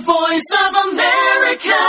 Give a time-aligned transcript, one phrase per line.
[0.00, 1.80] voice of America.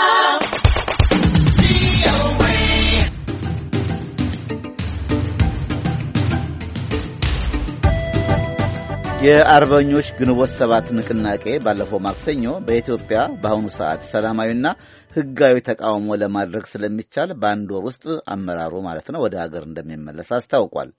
[9.22, 14.68] የአርበኞች ግንቦት ሰባት ንቅናቄ ባለፈው ማክሰኞ በኢትዮጵያ በአሁኑ ሰዓት ሰላማዊና
[15.12, 18.05] ሕጋዊ ተቃውሞ ለማድረግ ስለሚቻል በአንድ ወር ውስጥ
[18.36, 20.91] አመራሩ ማለት ነው ወደ ሀገር እንደሚመለስ አስታውቋል።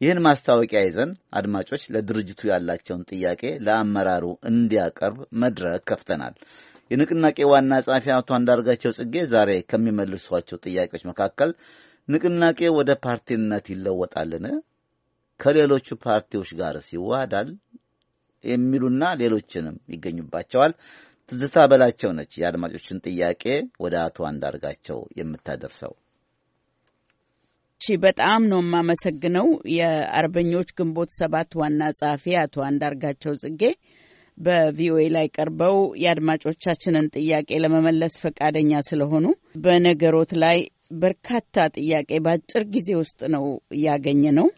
[0.00, 6.34] ይህን ማስታወቂያ ይዘን አድማጮች ለድርጅቱ ያላቸውን ጥያቄ ለአመራሩ እንዲያቀርብ መድረክ ከፍተናል።
[6.90, 11.50] የንቅናቄ ዋና ጸሐፊ አቶ አንዳርጋቸው ጽጌ ዛሬ ከሚመልሷቸው ጥያቄዎች መካከል
[12.08, 14.46] ንቅናቄ ወደ ፓርቲነት ይለወጣልን?
[15.40, 17.50] ከሌሎቹ ፓርቲዎች ጋርስ ይዋሃዳል?
[18.44, 20.72] የሚሉና ሌሎችንም ይገኙባቸዋል።
[21.32, 23.44] ትዝታ በላቸው ነች የአድማጮችን ጥያቄ
[23.84, 25.92] ወደ አቶ አንዳርጋቸው የምታደርሰው።
[27.80, 33.62] እሺ፣ በጣም ነው የማመሰግነው። የአርበኞች ግንቦት ሰባት ዋና ጸሐፊ አቶ አንዳርጋቸው ጽጌ
[34.38, 39.26] በቪኦኤ ላይ ቀርበው የአድማጮቻችንን ጥያቄ ለመመለስ ፈቃደኛ ስለሆኑ
[39.64, 40.58] በነገሮት ላይ
[40.96, 43.44] በርካታ ጥያቄ በአጭር ጊዜ ውስጥ ነው
[43.82, 44.48] ያገኘ ነው።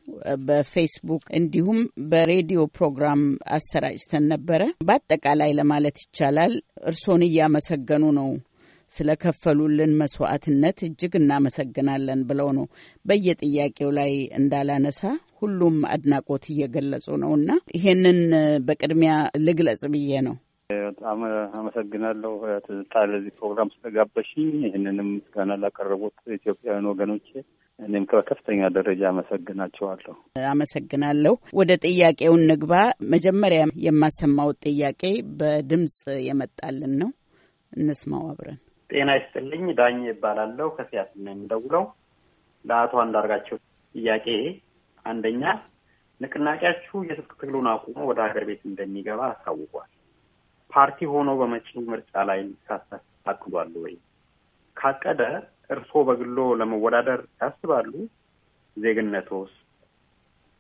[0.47, 1.81] በፌስቡክ እንዲሁም
[2.13, 3.23] በሬዲዮ ፕሮግራም
[3.57, 6.55] አሰራጭተን ነበረ። በአጠቃላይ ለማለት ይቻላል
[6.91, 8.31] እርሶን እያመሰገኑ ነው
[8.93, 12.67] ስለከፈሉልን መስዋዕትነት እጅግ እናመሰግናለን ብለው ነው
[13.05, 15.01] በየጥያቄው ላይ እንዳላነሳ
[15.41, 18.21] ሁሉም አድናቆት እየገለጹ ነው እና ይሄንን
[18.67, 19.15] በቅድሚያ
[19.47, 20.37] ልግለጽ ብዬ ነው።
[20.71, 21.21] በጣም
[21.59, 22.33] አመሰግናለሁ
[22.67, 27.29] ትዝታ ለዚህ ፕሮግራም ስለጋበሽኝ። ይህንንም ምስጋና ላቀረቡት ኢትዮጵያውያን ወገኖቼ
[27.79, 30.15] እኔም ከከፍተኛ ደረጃ አመሰግናቸዋለሁ።
[30.51, 32.73] አመሰግናለሁ። ወደ ጥያቄውን ንግባ።
[33.13, 35.03] መጀመሪያ የማሰማው ጥያቄ
[35.39, 35.97] በድምፅ
[36.29, 37.11] የመጣልን ነው።
[37.73, 38.61] እንስማው አብረን።
[38.93, 41.85] ጤና ይስጥልኝ። ዳኝ ይባላለሁ። ከሲያትል ነው የምደውለው።
[42.65, 43.57] ለአቶ አንዳርጋቸው
[43.95, 44.27] ጥያቄ
[45.05, 45.43] አንደኛ
[46.21, 49.91] ንቅናቄያችሁ የትጥቅ ትግሉን አቁሞ ወደ ሀገር ቤት እንደሚገባ አሳውቋል።
[50.73, 53.95] ፓርቲ ሆኖ በመጪው ምርጫ ላይ ሊሳተፍ አቅዷል ወይ?
[54.77, 55.23] ካቀደ
[55.71, 57.93] እርስዎ በግሎ ለመወዳደር ያስባሉ?
[58.77, 59.53] ዜግነቶስ?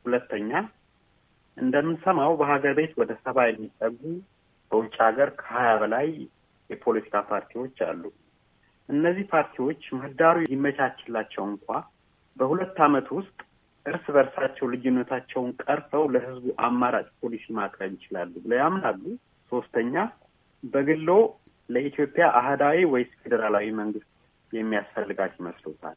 [0.04, 0.50] ሁለተኛ
[1.56, 4.00] እንደምንሰማው በሀገር ቤት ወደ ሰባ የሚጠጉ
[4.70, 6.08] በውጭ ሀገር ከሀያ በላይ
[6.70, 8.02] የፖለቲካ ፓርቲዎች አሉ።
[8.88, 11.68] እነዚህ ፓርቲዎች ምህዳሩ ይመቻችላቸው እንኳ
[12.36, 13.36] በሁለት ዓመት ውስጥ
[13.86, 19.02] እርስ በርሳቸው ልዩነታቸውን ቀርፈው ለህዝቡ አማራጭ ፖሊሲ ማቅረብ ይችላሉ ብለው ያምናሉ?
[19.52, 19.94] ሶስተኛ
[20.62, 21.08] በግሎ
[21.68, 24.08] ለኢትዮጵያ አህዳዊ ወይስ ፌዴራላዊ መንግስት
[24.52, 25.96] የሚያስፈልጋት ይመስሎታል?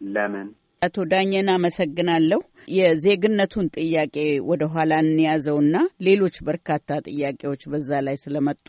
[0.00, 0.48] ለምን?
[0.82, 2.40] አቶ ዳኘን አመሰግናለሁ።
[2.70, 4.16] የዜግነቱን ጥያቄ
[4.50, 5.76] ወደ ኋላ እንያዘውና
[6.08, 8.66] ሌሎች በርካታ ጥያቄዎች በዛ ላይ ስለመጡ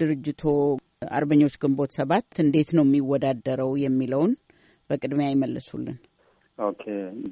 [0.00, 0.42] ድርጅቶ
[1.10, 4.32] አርበኞች ግንቦት ሰባት እንዴት ነው የሚወዳደረው የሚለውን
[4.90, 5.98] በቅድሚያ ይመልሱልን።
[6.58, 6.82] Okay።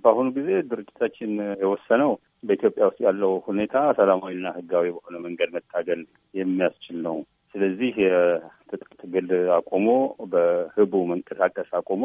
[0.03, 1.32] በአሁኑ ጊዜ ድርጅታችን
[1.62, 2.12] የወሰነው
[2.44, 6.00] በኢትዮጵያ ውስጥ ያለው ሁኔታ ሰላማዊና ህጋዊ በሆነ መንገድ መታገል
[6.34, 7.16] የሚያስችል ነው።
[7.54, 9.86] ስለዚህ የትጥቅ ትግል አቆሞ
[10.32, 12.03] በህቡዕ መንቀሳቀስ አቆሞ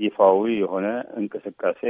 [0.00, 0.86] ይፋዊ የሆነ
[1.20, 1.80] እንቅስቃሴ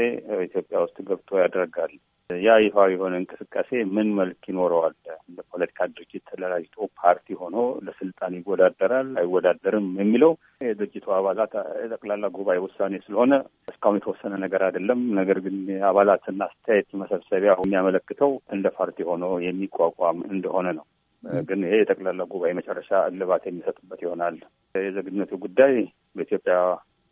[0.44, 1.92] ኢትዮጵያ ውስጥ ገብቶ ያደርጋል።
[2.30, 4.94] ያ ይፋዊ የሆነ እንቅስቃሴ ምን መልክ ይኖረዋል?
[5.36, 7.56] ለፖለቲካ ድርጅት ተደራጅቶ ፓርቲ ሆኖ
[7.86, 10.32] ለስልጣን ይወዳደራል አይወዳደርም የሚለው
[10.64, 13.32] የድርጅቱ አባላት የጠቅላላ ጉባኤ ውሳኔ ስለሆነ
[13.72, 20.68] እስካሁን የተወሰነ ነገር አይደለም። ነገር ግን የአባላትና አስተያየት መሰብሰቢያ የሚያመለክተው እንደ ፓርቲ ሆኖ የሚቋቋም እንደሆነ
[20.78, 20.86] ነው።
[21.48, 24.36] ግን ይሄ የጠቅላላ ጉባኤ መጨረሻ እልባት የሚሰጥበት ይሆናል።
[24.74, 25.74] የዜግነቱ ጉዳይ
[26.16, 26.54] በኢትዮጵያ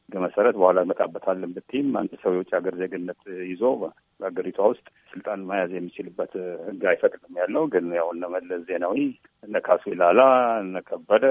[0.09, 5.73] ሕግ መሰረት በኋላ እንመጣበታለን ብትይም አንድ ሰው የውጭ ሀገር ዜግነት ይዞ በሀገሪቷ ውስጥ ስልጣን መያዝ
[5.77, 6.33] የሚችልበት
[6.67, 8.97] ሕግ አይፈቅድም ያለው ግን ያው እነ መለስ ዜናዊ
[9.45, 10.21] እነ ካሱ ኢላላ
[10.63, 11.25] እነ ከበደ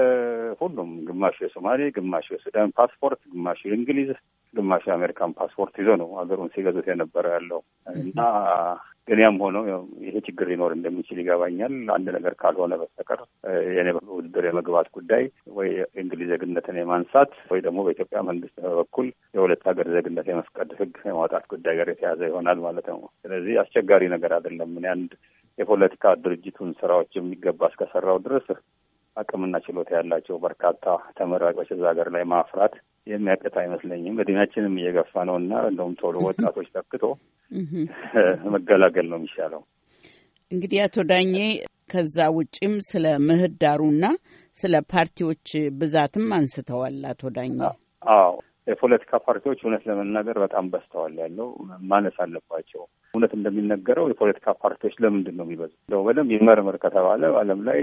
[0.62, 4.12] ሁሉም ግማሹ የሶማሌ ግማሹ የሱዳን ፓስፖርት ግማሹ የእንግሊዝ
[4.54, 7.60] ግማሹ የአሜሪካን ፓስፖርት ይዞ ነው ሀገሩን ሲገዙት የነበረ ያለው
[7.96, 8.20] እና
[9.08, 9.58] ግን ሆኖ
[10.04, 13.20] ይሄ ችግር ሊኖር እንደሚችል ይገባኛል። አንድ ነገር ካልሆነ በስተቀር
[13.76, 15.24] የኔ ውድድር የመግባት ጉዳይ
[15.58, 19.06] ወይ የእንግሊዝ ዜግነትን የማንሳት ወይ ደግሞ በኢትዮጵያ መንግስት በኩል
[19.36, 24.34] የሁለት ሀገር ዜግነት የመፍቀድ ህግ የማውጣት ጉዳይ ጋር የተያዘ ይሆናል ማለት ነው። ስለዚህ አስቸጋሪ ነገር
[24.38, 25.12] አይደለም። እኔ አንድ
[25.58, 28.46] የፖለቲካ ድርጅቱን ስራዎች የሚገባ እስከሰራው ድረስ
[29.16, 30.84] አቅምና ችሎታ ያላቸው በርካታ
[31.16, 32.74] ተመራቂዎች እዛ ሀገር ላይ ማፍራት
[33.06, 37.04] የሚያቅት አይመስለኝም። እድሜያችንም እየገፋ ነው እና እንደውም ቶሎ ወጣቶች ተክቶ
[38.54, 39.62] መገላገል ነው የሚሻለው።
[40.52, 41.36] እንግዲህ አቶ ዳኜ
[41.90, 44.04] ከዛ ውጭም ስለ ምህዳሩና
[44.56, 45.48] ስለ ፓርቲዎች
[45.80, 47.58] ብዛትም አንስተዋል። አቶ ዳኜ
[48.12, 48.32] አዎ
[48.68, 51.48] የፖለቲካ ፓርቲዎች እውነት ለመናገር በጣም በዝተዋል። ያለው
[51.90, 52.82] ማነስ አለባቸው።
[53.14, 55.72] እውነት እንደሚነገረው የፖለቲካ ፓርቲዎች ለምንድን ነው የሚበዙ?
[55.80, 57.80] እንደው በደንብ ይመርምር ከተባለ ዓለም ላይ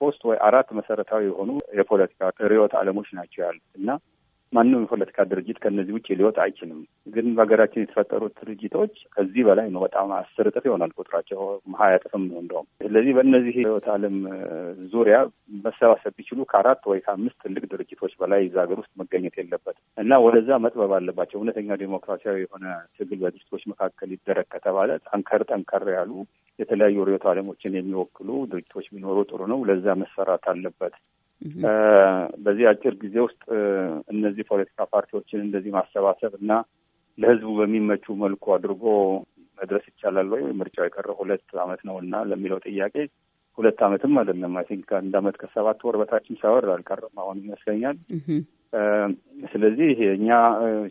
[0.00, 3.90] ሶስት ወይ አራት መሰረታዊ የሆኑ የፖለቲካ ርዕዮተ ዓለሞች ናቸው ያሉት እና
[4.54, 6.80] ማንም የፖለቲካ ድርጅት ከነዚህ ውጭ ሊወጣ አይችልም።
[7.14, 11.40] ግን በሀገራችን የተፈጠሩት ድርጅቶች ከዚህ በላይ ነው። በጣም አስር እጥፍ ይሆናል ቁጥራቸው፣
[11.80, 14.16] ሀያ እጥፍም ነው እንደውም። ስለዚህ በእነዚህ ህይወት ዓለም
[14.92, 15.16] ዙሪያ
[15.64, 20.58] መሰባሰብ ቢችሉ ከአራት ወይ ከአምስት ትልቅ ድርጅቶች በላይ እዛ ሀገር ውስጥ መገኘት የለበትም እና ወደዛ
[20.64, 22.64] መጥበብ አለባቸው። እውነተኛ ዴሞክራሲያዊ የሆነ
[22.98, 26.12] ትግል በድርጅቶች መካከል ይደረግ ከተባለ ጠንከር ጠንከር ያሉ
[26.58, 30.94] የተለያዩ ርዕዮተ ዓለሞችን የሚወክሉ ድርጅቶች ቢኖሩ ጥሩ ነው። ለዛ መሰራት አለበት።
[32.44, 33.42] በዚህ አጭር ጊዜ ውስጥ
[34.14, 36.52] እነዚህ ፖለቲካ ፓርቲዎችን እንደዚህ ማሰባሰብ እና
[37.18, 38.84] ለህዝቡ በሚመቹ መልኩ አድርጎ
[39.58, 40.42] መድረስ ይቻላል ወይ?
[40.58, 42.94] ምርጫው የቀረው ሁለት ዓመት ነው እና ለሚለው ጥያቄ
[43.58, 47.98] ሁለት ዓመትም አይደለም። I think አንድ ዓመት ከሰባት ወር በታችም ሳይሆን አልቀረም አሁን ይመስለኛል።
[49.52, 50.28] ስለዚህ እኛ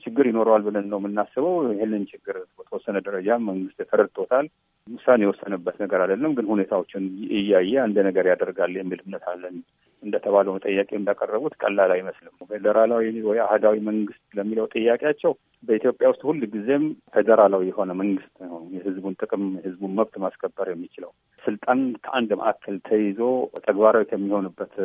[0.04, 4.46] ችግር ይኖረዋል ብለን ነው የምናስበው። ይህንን ችግር በተወሰነ ደረጃ መንግስት ተረድቶታል።
[4.88, 7.04] ውሳኔ የወሰነበት ነገር አይደለም፣ ግን ሁኔታዎችን
[7.40, 9.58] እያየ አንድ ነገር ያደርጋል የሚል እምነት አለን።
[10.04, 15.34] እንደተባለው ጥያቄ እንዳቀረቡት ቀላል አይመስልም። ፌዴራላዊ ወይ አህዳዊ መንግስት ለሚለው ጥያቄያቸው
[15.64, 21.12] በኢትዮጵያ ውስጥ ሁል ጊዜም ፌዴራላዊ የሆነ መንግስት ነው የህዝቡን ጥቅም የህዝቡን መብት ማስከበር የሚችለው።
[21.44, 23.20] ስልጣን ከአንድ ማዕከል ተይዞ
[23.68, 24.76] ተግባራዊ ከሚሆንበት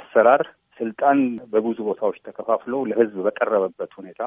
[0.00, 0.44] አሰራር
[0.80, 1.18] ስልጣን
[1.52, 4.22] በብዙ ቦታዎች ተከፋፍለው ለህዝብ በቀረበበት ሁኔታ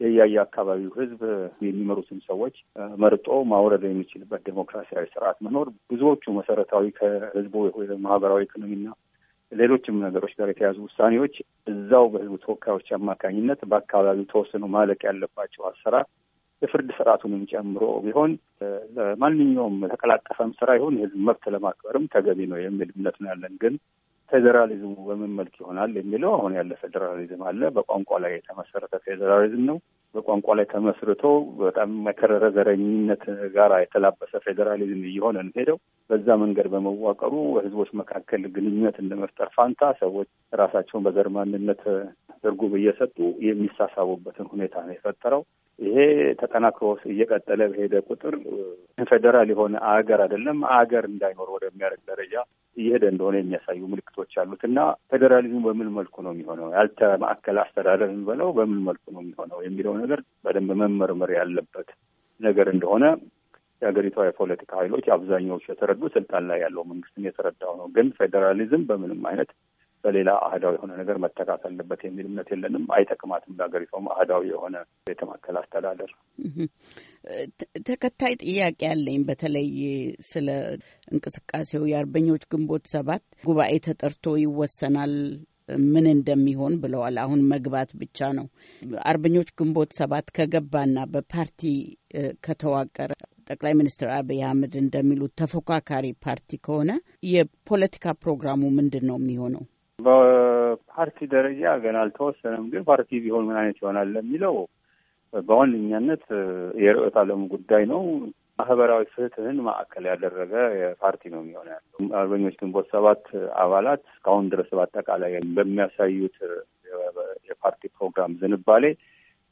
[0.00, 1.20] የያየ አካባቢው ህዝብ
[1.64, 2.54] የሚመሩትን ሰዎች
[3.02, 7.54] መርጦ ማውረድ የሚችልበት ዴሞክራሲያዊ ስርዓት መኖር ብዙዎቹ መሰረታዊ ከህዝቡ
[8.06, 8.86] ማህበራዊ ኢኮኖሚና
[9.52, 11.34] ሌሎችም ነገሮች ጋር የተያዙ ውሳኔዎች
[11.66, 16.06] እዛው በህዝቡ ተወካዮች አማካኝነት በአካባቢው ተወስኖ ማለቅ ያለባቸው አሰራር
[16.62, 18.32] የፍርድ ስርዓቱንም ጨምሮ ቢሆን
[18.96, 23.74] ለማንኛውም የተቀላጠፈም ስራ ይሁን የህዝብ መብት ለማክበርም ተገቢ ነው የሚል እምነት ነው ያለን። ግን
[24.32, 29.78] ፌዴራሊዝሙ በምን መልክ ይሆናል የሚለው አሁን ያለ ፌዴራሊዝም አለ። በቋንቋ ላይ የተመሰረተ ፌዴራሊዝም ነው።
[30.14, 31.22] በቋንቋ ላይ ተመስርቶ
[31.60, 33.22] በጣም መከረረ ዘረኝነት
[33.54, 35.78] ጋር የተላበሰ ፌዴራሊዝም እየሆነ ሄደው
[36.10, 40.28] በዛ መንገድ በመዋቀሩ ህዝቦች መካከል ግንኙነት እንደመፍጠር ፋንታ ሰዎች
[40.60, 41.82] ራሳቸውን በዘር ማንነት
[42.44, 45.42] ትርጉም እየሰጡ የሚሳሳቡበትን ሁኔታ ነው የፈጠረው።
[45.82, 45.96] ይሄ
[46.40, 48.34] ተጠናክሮ እየቀጠለ በሄደ ቁጥር
[49.10, 52.34] ፌዴራል የሆነ አገር አይደለም አገር እንዳይኖር ወደሚያደርግ ደረጃ
[52.76, 54.78] እየሄደ እንደሆነ የሚያሳዩ ምልክቶች አሉት እና
[55.12, 60.72] ፌዴራሊዝሙ በምን መልኩ ነው የሚሆነው፣ ያልተማከለ አስተዳደር የሚበለው በምን መልኩ ነው የሚሆነው የሚለው ነገር በደንብ
[60.82, 61.90] መመርመር ያለበት
[62.40, 63.04] ነገር እንደሆነ
[63.82, 69.50] የሀገሪቷ የፖለቲካ ኃይሎች አብዛኛዎቹ የተረዱ ስልጣን ላይ ያለው መንግስትን የተረዳው ነው። ግን ፌዴራሊዝም በምንም አይነት
[70.04, 74.76] በሌላ አህዳዊ የሆነ ነገር መተካት አለበት የሚል እምነት የለንም። አይጠቅማትም ለሀገሪቷም አህዳዊ የሆነ
[75.12, 76.10] የተማከለ አስተዳደር።
[77.88, 79.68] ተከታይ ጥያቄ አለኝ። በተለይ
[80.30, 80.48] ስለ
[81.12, 85.14] እንቅስቃሴው የአርበኞች ግንቦት ሰባት ጉባኤ ተጠርቶ ይወሰናል
[85.86, 88.46] ምን እንደሚሆን ብለዋል። አሁን መግባት ብቻ ነው።
[89.06, 91.60] አርበኞች ግንቦት ሰባት ከገባና በፓርቲ
[92.46, 93.12] ከተዋቀረ
[93.50, 96.90] ጠቅላይ ሚኒስትር አብይ አህመድ እንደሚሉት ተፎካካሪ ፓርቲ ከሆነ
[97.30, 99.62] የፖለቲካ ፕሮግራሙ ምንድን ነው የሚሆነው?
[100.02, 104.56] በፓርቲ ደረጃ ገና አልተወሰነም። ግን ፓርቲ ቢሆን ምን አይነት ይሆናል ለሚለው
[105.32, 106.24] በዋነኛነት
[106.84, 108.02] የርዕዮተ ዓለሙ ጉዳይ ነው።
[108.58, 111.70] ማህበራዊ ፍትህን ማዕከል ያደረገ የፓርቲ ነው የሚሆነ
[112.18, 113.24] አርበኞች ግንቦት ሰባት
[113.62, 116.36] አባላት እስካሁን ድረስ በአጠቃላይ በሚያሳዩት
[117.48, 118.84] የፓርቲ ፕሮግራም ዝንባሌ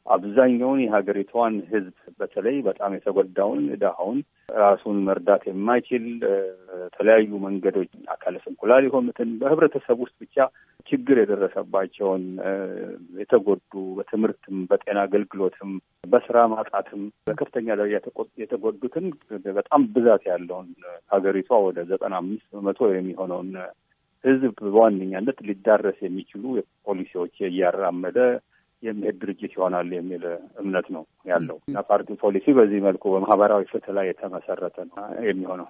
[0.06, 4.18] አብዛኛውን የሀገሪቷን ሕዝብ በተለይ በጣም የተጎዳውን ድሃውን
[4.60, 6.04] ራሱን መርዳት የማይችል
[6.84, 10.36] የተለያዩ መንገዶች አካለ ስንኩላን የሆኑትን በህብረተሰብ ውስጥ ብቻ
[10.90, 12.24] ችግር የደረሰባቸውን
[13.20, 15.72] የተጎዱ በትምህርትም፣ በጤና አገልግሎትም፣
[16.04, 17.94] በስራ ማጣትም በከፍተኛ ደረጃ
[18.42, 19.06] የተጎዱትን
[19.58, 20.68] በጣም ብዛት ያለውን
[21.14, 23.50] ሀገሪቷ ወደ ዘጠና አምስት በመቶ የሚሆነውን
[24.24, 26.42] ህዝብ በዋነኛነት ሊዳረስ የሚችሉ
[26.86, 28.18] ፖሊሲዎች እያራመደ
[28.82, 30.22] የሚሄድ ድርጅት ይሆናል የሚል
[30.62, 34.96] እምነት ነው ያለው እና ፓርቲ ፖሊሲ በዚህ መልኩ በማህበራዊ ፍትህ ላይ የተመሰረተ ነው
[35.28, 35.68] የሚሆነው።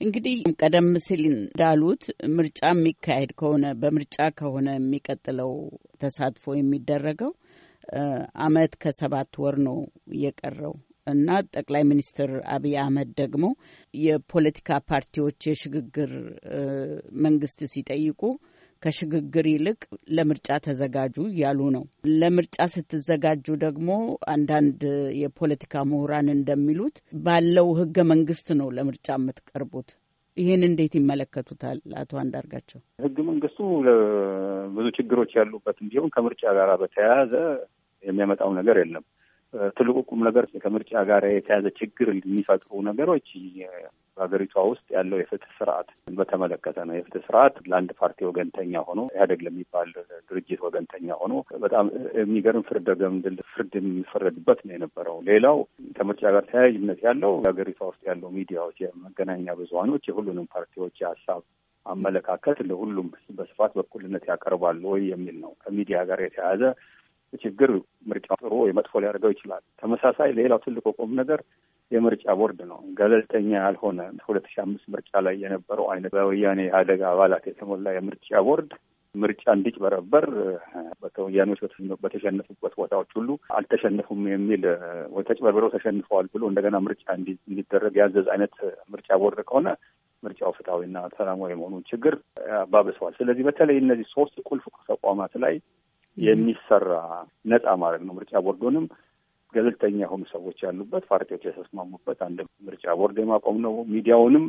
[0.00, 2.02] እንግዲህ ቀደም ሲል እንዳሉት
[2.36, 5.52] ምርጫ የሚካሄድ ከሆነ በምርጫ ከሆነ የሚቀጥለው
[6.02, 7.32] ተሳትፎ የሚደረገው
[8.46, 9.76] አመት ከሰባት ወር ነው
[10.22, 10.74] የቀረው
[11.06, 13.44] እና ጠቅላይ ሚኒስትር አብይ አህመድ ደግሞ
[13.94, 16.12] የፖለቲካ ፓርቲዎች የሽግግር
[17.26, 18.22] መንግስት ሲጠይቁ
[18.82, 19.80] ከሽግግር ይልቅ
[20.16, 21.84] ለምርጫ ተዘጋጁ እያሉ ነው።
[22.20, 23.88] ለምርጫ ስትዘጋጁ ደግሞ
[24.34, 24.80] አንዳንድ
[25.22, 29.88] የፖለቲካ ምሁራን እንደሚሉት ባለው ህገ መንግስት ነው ለምርጫ የምትቀርቡት።
[30.36, 32.80] ይህን እንዴት ይመለከቱታል አቶ አንዳርጋቸው?
[33.04, 33.58] ህገ መንግስቱ
[34.76, 37.32] ብዙ ችግሮች ያሉበት እንዲሁም ከምርጫ ጋር በተያያዘ
[38.04, 39.04] የሚያመጣው ነገር የለም።
[39.76, 43.28] ትልቁ ቁም ነገር ከምርጫ ጋር የተያዘ ችግር የሚፈጥሩ ነገሮች
[44.16, 49.90] በሀገሪቷ ውስጥ ያለው የፍትህ ስርዓት በተመለከተ ነው። የፍትህ ስርዓት ለአንድ ፓርቲ ወገንተኛ ሆኖ ኢህአዴግ ለሚባል
[50.30, 51.86] ድርጅት ወገንተኛ ሆኖ በጣም
[52.20, 55.58] የሚገርም ፍርደ ገምድል ፍርድ የሚፈረድበት ነው የነበረው። ሌላው
[55.98, 61.42] ከምርጫ ጋር ተያያዥነት ያለው የሀገሪቷ ውስጥ ያለው ሚዲያዎች፣ የመገናኛ ብዙሀኖች የሁሉንም ፓርቲዎች የሀሳብ
[61.86, 66.62] አመለካከት ለሁሉም በስፋት በኩልነት ያቀርባሉ ወይ የሚል ነው። ከሚዲያ ጋር የተያያዘ
[67.42, 67.70] ችግር
[68.10, 71.40] ምርጫ ጥሩ ወይ መጥፎ ሊያደርገው ይችላል። ተመሳሳይ ሌላው ትልቁ ቁም ነገር
[71.90, 77.44] የምርጫ ቦርድ ነው። ገለልተኛ ያልሆነ ሁለት ሺህ አምስት ምርጫ ላይ የነበረው አይነት በወያኔ ኢህአዴግ አባላት
[77.50, 78.70] የተሞላ የምርጫ ቦርድ
[79.14, 80.24] ምርጫ እንዲጭበረበር
[81.26, 81.60] ወያኔዎች
[82.02, 83.28] በተሸነፉበት ቦታዎች ሁሉ
[83.58, 84.64] አልተሸነፉም የሚል
[85.28, 88.54] ተጭበርብረው ተሸንፈዋል ብሎ እንደገና ምርጫ እንዲደረግ ያዘዝ አይነት
[88.92, 89.68] ምርጫ ቦርድ ከሆነ
[90.22, 92.14] ምርጫው ፍትሐዊና ሰላማዊ የመሆኑን ችግር
[92.60, 95.54] አባብሰዋል። ስለዚህ በተለይ እነዚህ ሶስት ቁልፍ ተቋማት ላይ
[96.16, 96.90] የሚሰራ
[97.44, 98.86] ነጻ ማድረግ ነው። ምርጫ ቦርዱንም
[99.56, 104.46] ገለልተኛ የሆኑ ሰዎች ያሉበት ፓርቲዎች የተስማሙበት አንድ ምርጫ ቦርድ የማቆም ነው። ሚዲያውንም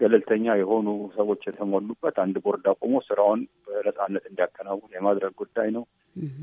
[0.00, 0.86] ገለልተኛ የሆኑ
[1.16, 5.84] ሰዎች የተሞሉበት አንድ ቦርድ አቁሞ ስራውን በነጻነት እንዲያከናውን የማድረግ ጉዳይ ነው።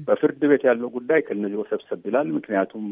[0.08, 2.86] በፍርድ ቤት ያለው ጉዳይ ከእነዚህ ወሰብሰብ ይላል። ምክንያቱም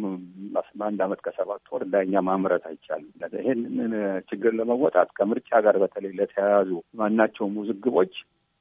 [0.75, 3.93] በአንድ አመት ከሰባት ወር ዳኛ ማምረት አይቻልም። ይሄንን
[4.29, 8.13] ችግር ለመወጣት ከምርጫ ጋር በተለይ ለተያያዙ ማናቸውም ውዝግቦች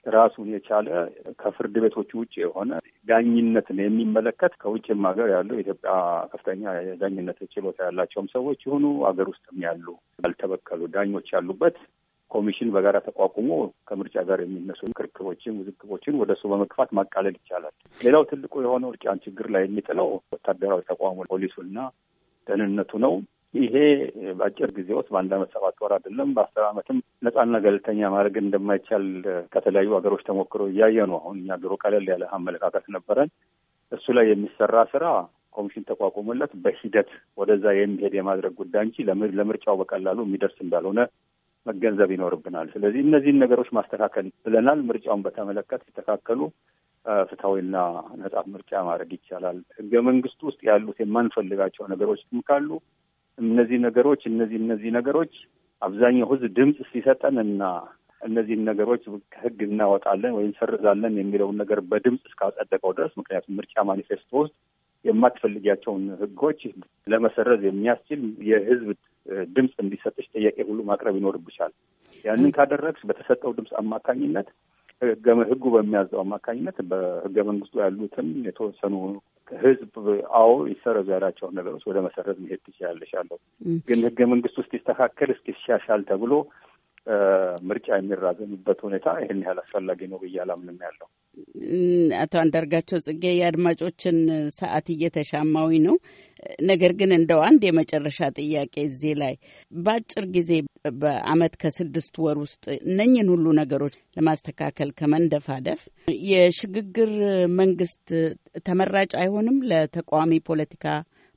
[0.07, 0.89] ራሱን የቻለ
[1.41, 2.71] ከፍርድ ቤቶች ውጭ የሆነ
[3.09, 5.93] ዳኝነትን የሚመለከት ከውጭም ሀገር ያሉ የኢትዮጵያ
[6.33, 9.87] ከፍተኛ የዳኝነት ችሎታ ያላቸውም ሰዎች ይሁኑ ሀገር ውስጥም ያሉ
[10.25, 11.79] ያልተበከሉ ዳኞች ያሉበት
[12.31, 13.51] ኮሚሽን በጋራ ተቋቁሞ
[13.89, 19.47] ከምርጫ ጋር የሚነሱ ክርክሮችን፣ ውዝግቦችን ወደ እሱ በመግፋት ማቃለል ይቻላል። ሌላው ትልቁ የሆነው ምርጫን ችግር
[19.55, 21.77] ላይ የሚጥለው ወታደራዊ ተቋሙ ፖሊሱና
[22.47, 23.15] ደህንነቱ ነው።
[23.55, 23.75] ይሄ
[24.39, 29.07] በአጭር ጊዜ ውስጥ በአንድ አመት ሰባት ወር አይደለም በአስር አመትም ነጻና ገለልተኛ ማድረግ እንደማይቻል
[29.53, 33.31] ከተለያዩ ሀገሮች ተሞክሮ እያየ ነው። አሁን እኛ ድሮ ቀለል ያለ አመለካከት ነበረን።
[33.93, 35.05] እሱ ላይ የሚሰራ ስራ
[35.55, 38.97] ኮሚሽን ተቋቁሞለት በሂደት ወደዛ የሚሄድ የማድረግ ጉዳይ እንጂ
[39.39, 41.01] ለምርጫው በቀላሉ የሚደርስ እንዳልሆነ
[41.67, 46.41] መገንዘብ ይኖርብናል። ስለዚህ እነዚህን ነገሮች ማስተካከል ብለናል። ምርጫውን በተመለከተ ሲስተካከሉ
[47.25, 47.77] ፍትሐዊና
[48.21, 52.69] ነጻ ምርጫ ማድረግ ይቻላል። ህገ መንግስቱ ውስጥ ያሉት የማንፈልጋቸው ነገሮች ካሉ
[53.39, 55.35] እነዚህ ነገሮች እነዚህ እነዚህ ነገሮች
[55.83, 57.63] አብዛኛው ህዝብ ድምፅ ሲሰጠን እና
[58.21, 59.03] እነዚህን ነገሮች
[59.33, 64.55] ከህግ እናወጣለን ወይም ሰርዛለን የሚለውን ነገር በድምፅ እስካጸደቀው ድረስ ምክንያቱም ምርጫ ማኒፌስቶ ውስጥ
[65.05, 66.61] የማትፈልጊያቸውን ህጎች
[67.07, 68.89] ለመሰረዝ የሚያስችል የህዝብ
[69.55, 71.73] ድምፅ እንዲሰጥሽ ጥያቄ ሁሉ ማቅረብ ይኖርብሻል።
[72.25, 74.49] ያንን ካደረግሽ በተሰጠው ድምፅ አማካኝነት
[75.51, 78.95] ህጉ በሚያዘው አማካኝነት በህገ መንግስቱ ያሉትን የተወሰኑ
[79.59, 79.93] ህዝብ
[80.39, 83.39] አዎ ይሰረዙ ያላቸውን ነገሮች ወደ መሰረዝ መሄድ ትችላለሽ አለው።
[83.89, 86.33] ግን ህገ መንግስቱ ውስጥ ይስተካከል እስኪሻሻል ተብሎ
[87.69, 91.09] ምርጫ የሚራዘምበት ሁኔታ ይህን ያህል አስፈላጊ ነው ብዬ አላምንም ያለው
[92.19, 94.17] አቶ አንዳርጋቸው ጽጌ የአድማጮችን
[94.57, 95.97] ሰዓት እየተሻማዊ ነው።
[96.69, 99.35] ነገር ግን እንደው አንድ የመጨረሻ ጥያቄ እዚህ ላይ
[99.73, 100.51] በአጭር ጊዜ
[100.99, 105.81] በአመት ከስድስት ወር ውስጥ እነኝን ሁሉ ነገሮች ለማስተካከል ከመንደፋደፍ
[106.29, 107.13] የሽግግር
[107.59, 108.07] መንግስት
[108.69, 110.87] ተመራጭ አይሆንም ለተቃዋሚ ፖለቲካ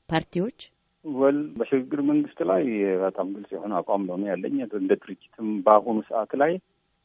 [0.08, 0.60] ፓርቲዎች?
[1.04, 2.64] ወል በሽግግር መንግስት ላይ
[3.02, 6.52] በጣም ግልጽ የሆነ አቋም ነው ያለኝ። እንደ ድርጅትም በአሁኑ ሰዓት ላይ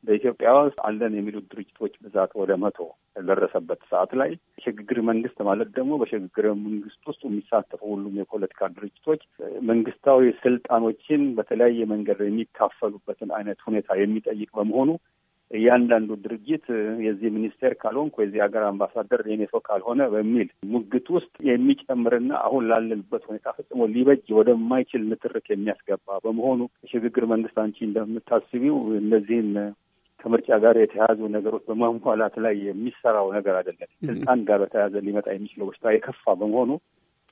[0.03, 2.77] በኢትዮጵያ ውስጥ አለን የሚሉት ድርጅቶች ብዛት ወደ መቶ
[3.17, 9.21] የደረሰበት ሰዓት ላይ የሽግግር መንግስት ማለት ደግሞ በሽግግር መንግስት ውስጥ የሚሳተፉ ሁሉም የፖለቲካ ድርጅቶች
[9.69, 14.89] መንግስታዊ ስልጣኖችን በተለያየ መንገድ የሚካፈሉበትን አይነት ሁኔታ የሚጠይቅ በመሆኑ
[15.51, 16.65] እያንዳንዱ ድርጅት
[17.05, 23.23] የዚህ ሚኒስቴር ካልሆንኩ የዚህ ሀገር አምባሳደር የኔ ሰው ካልሆነ በሚል ሙግት ውስጥ የሚጨምርና አሁን ላለንበት
[23.29, 29.51] ሁኔታ ፈጽሞ ሊበጅ ወደማይችል ንትርክ የሚያስገባ በመሆኑ የሽግግር መንግስት አንቺ እንደምታስቢው እነዚህን
[30.19, 35.93] ከምርጫ ጋር የተያያዙ ነገሮች በማሟላት ላይ የሚሰራው ነገር አይደለም። ስልጣን ጋር በተያያዘ ሊመጣ የሚችለው በሽታ
[35.93, 36.71] የከፋ በመሆኑ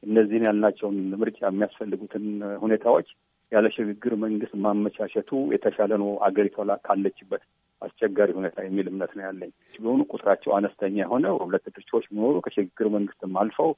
[0.03, 2.25] እነዚህን ያልናቸውን ምርጫ የሚያስፈልጉትን
[2.63, 3.07] ሁኔታዎች
[3.51, 6.55] ያለ ሽግግር መንግስት ማመቻቸቱ የተሻለ ነው አገሪቷ
[6.85, 7.43] ካለችበት
[7.81, 13.37] አስቸጋሪ ሁኔታ የሚል እምነት ነው ያለኝ። ቢሆኑ ቁጥራቸው አነስተኛ የሆነ ሁለት ድርጅቶች ቢኖሩ ከሽግግር መንግስትም
[13.41, 13.71] አልፈው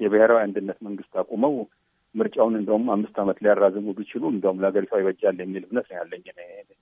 [0.00, 1.54] የብሔራዊ አንድነት መንግስት አቁመው
[2.14, 6.22] ምርጫውን እንደውም አምስት ዓመት ሊያራዝሙ ቢችሉ እንደውም ለሀገሪቷ ይበጃል የሚል እምነት ነው ያለኝ።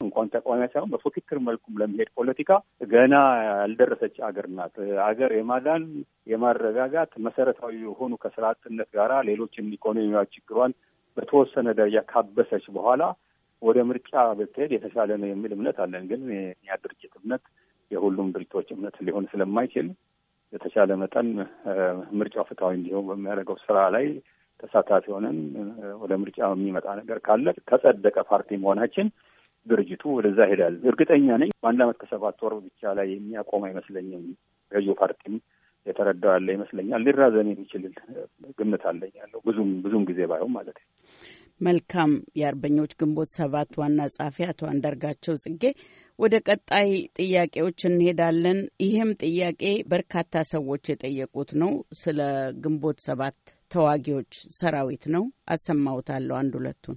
[0.01, 2.51] እንኳን ተቃዋሚ ሳይሆን በፉክክር መልኩም ለሚሄድ ፖለቲካ
[2.93, 3.15] ገና
[3.49, 5.85] ያልደረሰች አገር ናት። አገር የማዳን
[6.33, 10.75] የማረጋጋት መሰረታዊ የሆኑ ከስራ አጥነት ጋራ ሌሎችን ኢኮኖሚያዊ ችግሯን
[11.17, 13.03] በተወሰነ ደረጃ ካበሰች በኋላ
[13.63, 16.23] ወደ ምርጫ ብትሄድ የተሻለ ነው የሚል እምነት አለን። ግን
[16.69, 17.45] ያ ድርጅት እምነት
[17.91, 19.87] የሁሉም ድርጅቶች እምነት ሊሆን ስለማይችል
[20.53, 21.29] የተሻለ መጠን
[22.19, 24.07] ምርጫው ፍትሐዊ እንዲሆን በሚያደርገው ስራ ላይ
[24.61, 25.39] ተሳታፊ ሆነን
[26.03, 29.09] ወደ ምርጫ የሚመጣ ነገር ካለ ከጸደቀ ፓርቲ መሆናችን
[29.67, 34.25] ድርጅቱ ወደዛ ሄዳል። እርግጠኛ ነኝ በአንድ አመት ከሰባት ወር ብቻ ላይ የሚያቆም አይመስለኝም።
[34.73, 35.35] ገዢው ፓርቲም
[35.87, 37.83] የተረዳው ያለ ይመስለኛል። ሊራዘም የሚችል
[38.59, 40.89] ግምት አለኝ ያለው ብዙም ብዙም ጊዜ ባይሆን ማለት ነው።
[41.61, 45.63] መልካም። የአርበኞች ግንቦት ሰባት ዋና ጸሐፊ አቶ አንዳርጋቸው ጽጌ፣
[46.19, 52.21] ወደ ቀጣይ ጥያቄዎች እንሄዳለን። ይህም ጥያቄ በርካታ ሰዎች የጠየቁት ነው። ስለ
[52.63, 53.39] ግንቦት ሰባት
[53.71, 56.97] ተዋጊዎች ሰራዊት ነው። አሰማውታለሁ አንድ ሁለቱን።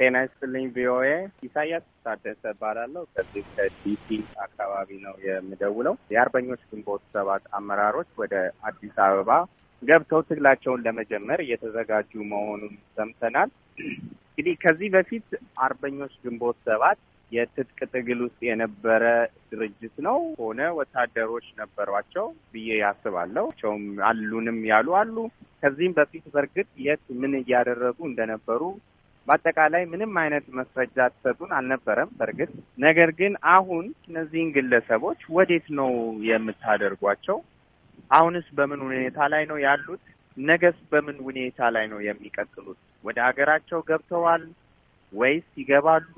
[0.00, 1.08] ጤና ይስጥልኝ ቪኦኤ።
[1.46, 4.06] ኢሳያስ ታደሰ እባላለሁ። ከዚህ ከዲሲ
[4.44, 9.30] አካባቢ ነው የምደውለው። የአርበኞች ግንቦት ሰባት አመራሮች ወደ አዲስ አበባ
[9.82, 13.50] ገብተው ትግላቸውን ለመጀመር እየተዘጋጁ መሆኑን ሰምተናል።
[14.30, 15.28] እንግዲህ ከዚህ በፊት
[15.64, 16.98] አርበኞች ግንቦት ሰባት
[17.32, 19.02] የትጥቅ ትግል ውስጥ የነበረ
[19.50, 25.16] ድርጅት ነው ሆነ ወታደሮች ነበሯቸው ብዬ ያስባለሁ። ቸውም አሉንም ያሉ አሉ።
[25.62, 28.62] ከዚህም በፊት በእርግጥ የት ምን እያደረጉ እንደነበሩ
[29.28, 32.50] በአጠቃላይ ምንም አይነት መስረጃ ትሰጡን አልነበረም። በእርግጥ
[32.84, 35.90] ነገር ግን አሁን እነዚህን ግለሰቦች ወዴት ነው
[36.30, 37.38] የምታደርጓቸው?
[38.10, 40.02] አሁንስ በምን ሁኔታ ላይ ነው ያሉት?
[40.36, 42.78] ነገስ በምን ሁኔታ ላይ ነው የሚቀጥሉት?
[43.04, 44.42] ወደ ሀገራቸው ገብተዋል
[45.12, 46.14] ወይስ ይገባሉ